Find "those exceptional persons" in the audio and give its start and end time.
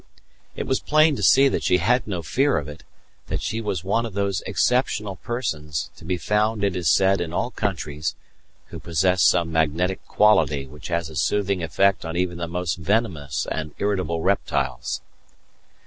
4.15-5.91